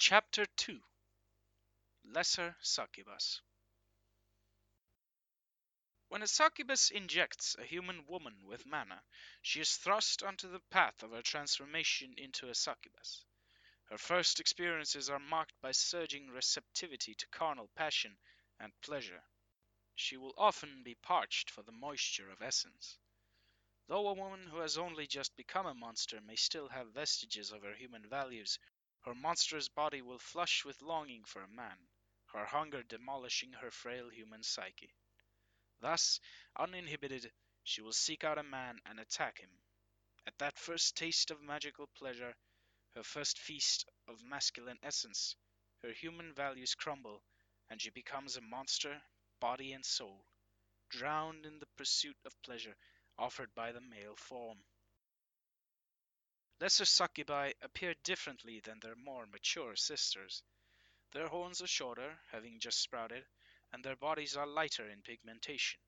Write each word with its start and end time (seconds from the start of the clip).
Chapter 0.00 0.46
2 0.46 0.80
Lesser 2.04 2.56
Succubus 2.62 3.40
When 6.06 6.22
a 6.22 6.28
succubus 6.28 6.92
injects 6.92 7.56
a 7.58 7.64
human 7.64 8.06
woman 8.06 8.46
with 8.46 8.64
mana, 8.64 9.02
she 9.42 9.60
is 9.60 9.76
thrust 9.76 10.22
onto 10.22 10.48
the 10.48 10.60
path 10.70 11.02
of 11.02 11.10
her 11.10 11.22
transformation 11.22 12.14
into 12.16 12.48
a 12.48 12.54
succubus. 12.54 13.24
Her 13.86 13.98
first 13.98 14.38
experiences 14.38 15.10
are 15.10 15.18
marked 15.18 15.60
by 15.60 15.72
surging 15.72 16.30
receptivity 16.30 17.16
to 17.16 17.26
carnal 17.26 17.66
passion 17.74 18.18
and 18.60 18.80
pleasure. 18.82 19.24
She 19.96 20.16
will 20.16 20.34
often 20.38 20.84
be 20.84 20.94
parched 20.94 21.50
for 21.50 21.64
the 21.64 21.72
moisture 21.72 22.30
of 22.30 22.40
essence. 22.40 22.98
Though 23.88 24.06
a 24.06 24.14
woman 24.14 24.46
who 24.46 24.58
has 24.58 24.78
only 24.78 25.08
just 25.08 25.34
become 25.34 25.66
a 25.66 25.74
monster 25.74 26.20
may 26.20 26.36
still 26.36 26.68
have 26.68 26.92
vestiges 26.92 27.50
of 27.50 27.62
her 27.62 27.74
human 27.74 28.08
values, 28.08 28.60
her 29.08 29.14
monstrous 29.14 29.70
body 29.70 30.02
will 30.02 30.18
flush 30.18 30.66
with 30.66 30.82
longing 30.82 31.24
for 31.24 31.42
a 31.42 31.48
man, 31.48 31.78
her 32.26 32.44
hunger 32.44 32.82
demolishing 32.82 33.50
her 33.54 33.70
frail 33.70 34.10
human 34.10 34.42
psyche. 34.42 34.92
Thus, 35.80 36.20
uninhibited, 36.58 37.32
she 37.64 37.80
will 37.80 37.94
seek 37.94 38.22
out 38.22 38.36
a 38.36 38.42
man 38.42 38.78
and 38.84 39.00
attack 39.00 39.38
him. 39.38 39.48
At 40.26 40.36
that 40.40 40.58
first 40.58 40.94
taste 40.94 41.30
of 41.30 41.40
magical 41.40 41.86
pleasure, 41.96 42.34
her 42.94 43.02
first 43.02 43.38
feast 43.38 43.86
of 44.08 44.22
masculine 44.22 44.78
essence, 44.82 45.34
her 45.82 45.92
human 45.92 46.34
values 46.34 46.74
crumble, 46.74 47.22
and 47.70 47.80
she 47.80 47.88
becomes 47.88 48.36
a 48.36 48.42
monster, 48.42 49.00
body 49.40 49.72
and 49.72 49.86
soul, 49.86 50.26
drowned 50.90 51.46
in 51.46 51.60
the 51.60 51.68
pursuit 51.78 52.18
of 52.26 52.42
pleasure 52.42 52.76
offered 53.18 53.54
by 53.54 53.72
the 53.72 53.80
male 53.80 54.16
form. 54.16 54.58
Lesser 56.60 56.84
succubi 56.84 57.52
appear 57.62 57.94
differently 58.02 58.58
than 58.58 58.80
their 58.80 58.96
more 58.96 59.26
mature 59.26 59.76
sisters. 59.76 60.42
Their 61.12 61.28
horns 61.28 61.62
are 61.62 61.68
shorter, 61.68 62.18
having 62.32 62.58
just 62.58 62.80
sprouted, 62.80 63.24
and 63.72 63.84
their 63.84 63.94
bodies 63.94 64.36
are 64.36 64.46
lighter 64.46 64.88
in 64.88 65.02
pigmentation. 65.02 65.78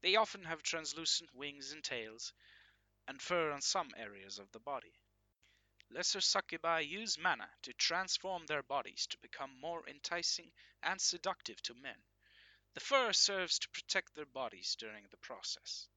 They 0.00 0.16
often 0.16 0.44
have 0.44 0.62
translucent 0.62 1.34
wings 1.34 1.72
and 1.72 1.84
tails, 1.84 2.32
and 3.06 3.20
fur 3.20 3.50
on 3.50 3.60
some 3.60 3.92
areas 3.94 4.38
of 4.38 4.50
the 4.52 4.60
body. 4.60 4.98
Lesser 5.90 6.22
succubi 6.22 6.80
use 6.80 7.18
mana 7.18 7.50
to 7.62 7.74
transform 7.74 8.46
their 8.46 8.62
bodies 8.62 9.06
to 9.08 9.18
become 9.18 9.60
more 9.60 9.86
enticing 9.86 10.50
and 10.82 10.98
seductive 10.98 11.60
to 11.62 11.74
men. 11.74 12.02
The 12.72 12.80
fur 12.80 13.12
serves 13.12 13.58
to 13.58 13.68
protect 13.68 14.14
their 14.14 14.24
bodies 14.24 14.76
during 14.76 15.08
the 15.10 15.18
process. 15.18 15.88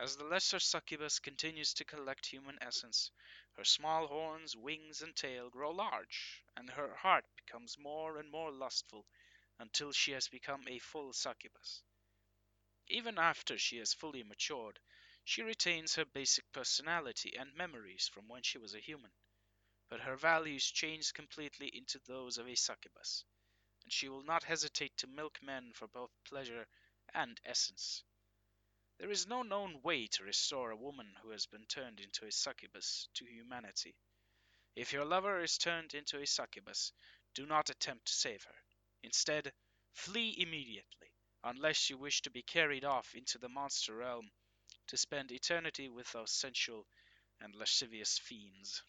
As 0.00 0.16
the 0.16 0.24
lesser 0.24 0.58
succubus 0.58 1.20
continues 1.20 1.72
to 1.74 1.84
collect 1.84 2.26
human 2.26 2.58
essence, 2.60 3.12
her 3.52 3.64
small 3.64 4.08
horns, 4.08 4.56
wings, 4.56 5.02
and 5.02 5.14
tail 5.14 5.50
grow 5.50 5.70
large, 5.70 6.42
and 6.56 6.68
her 6.70 6.96
heart 6.96 7.24
becomes 7.36 7.78
more 7.78 8.18
and 8.18 8.28
more 8.30 8.50
lustful 8.50 9.06
until 9.60 9.92
she 9.92 10.10
has 10.10 10.26
become 10.28 10.66
a 10.66 10.80
full 10.80 11.12
succubus. 11.12 11.84
Even 12.88 13.18
after 13.18 13.56
she 13.56 13.76
has 13.78 13.94
fully 13.94 14.24
matured, 14.24 14.80
she 15.24 15.42
retains 15.42 15.94
her 15.94 16.04
basic 16.04 16.50
personality 16.50 17.36
and 17.36 17.54
memories 17.54 18.08
from 18.08 18.26
when 18.28 18.42
she 18.42 18.58
was 18.58 18.74
a 18.74 18.80
human, 18.80 19.12
but 19.88 20.00
her 20.00 20.16
values 20.16 20.70
change 20.70 21.12
completely 21.14 21.68
into 21.68 22.00
those 22.00 22.36
of 22.36 22.48
a 22.48 22.56
succubus, 22.56 23.24
and 23.84 23.92
she 23.92 24.08
will 24.08 24.24
not 24.24 24.42
hesitate 24.44 24.96
to 24.96 25.06
milk 25.06 25.40
men 25.40 25.72
for 25.72 25.86
both 25.86 26.10
pleasure 26.24 26.66
and 27.14 27.40
essence. 27.44 28.02
There 28.98 29.10
is 29.10 29.26
no 29.26 29.42
known 29.42 29.82
way 29.82 30.06
to 30.06 30.22
restore 30.24 30.70
a 30.70 30.76
woman 30.76 31.16
who 31.20 31.30
has 31.30 31.46
been 31.46 31.66
turned 31.66 32.00
into 32.00 32.26
a 32.26 32.32
succubus 32.32 33.08
to 33.14 33.24
humanity. 33.24 33.96
If 34.76 34.92
your 34.92 35.04
lover 35.04 35.42
is 35.42 35.58
turned 35.58 35.94
into 35.94 36.20
a 36.20 36.26
succubus, 36.26 36.92
do 37.34 37.44
not 37.44 37.70
attempt 37.70 38.06
to 38.06 38.12
save 38.12 38.44
her. 38.44 38.54
Instead, 39.02 39.52
flee 39.92 40.34
immediately, 40.38 41.12
unless 41.42 41.90
you 41.90 41.98
wish 41.98 42.22
to 42.22 42.30
be 42.30 42.42
carried 42.42 42.84
off 42.84 43.14
into 43.14 43.38
the 43.38 43.48
monster 43.48 43.96
realm 43.96 44.30
to 44.86 44.96
spend 44.96 45.32
eternity 45.32 45.88
with 45.88 46.10
those 46.12 46.30
sensual 46.30 46.86
and 47.40 47.54
lascivious 47.54 48.18
fiends. 48.18 48.82